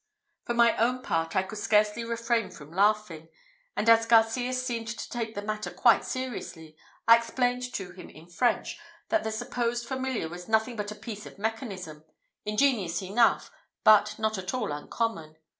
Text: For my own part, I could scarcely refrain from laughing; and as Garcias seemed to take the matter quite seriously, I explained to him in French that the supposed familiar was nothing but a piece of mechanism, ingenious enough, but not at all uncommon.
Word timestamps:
For 0.45 0.55
my 0.55 0.75
own 0.77 1.03
part, 1.03 1.35
I 1.35 1.43
could 1.43 1.59
scarcely 1.59 2.03
refrain 2.03 2.49
from 2.49 2.71
laughing; 2.73 3.29
and 3.75 3.87
as 3.87 4.07
Garcias 4.07 4.65
seemed 4.65 4.87
to 4.87 5.09
take 5.11 5.35
the 5.35 5.43
matter 5.43 5.69
quite 5.69 6.03
seriously, 6.03 6.75
I 7.07 7.17
explained 7.17 7.71
to 7.75 7.91
him 7.91 8.09
in 8.09 8.25
French 8.27 8.79
that 9.09 9.23
the 9.23 9.31
supposed 9.31 9.87
familiar 9.87 10.27
was 10.27 10.49
nothing 10.49 10.75
but 10.75 10.89
a 10.91 10.95
piece 10.95 11.27
of 11.27 11.37
mechanism, 11.37 12.03
ingenious 12.45 12.99
enough, 13.03 13.51
but 13.83 14.17
not 14.17 14.39
at 14.39 14.55
all 14.55 14.71
uncommon. 14.71 15.35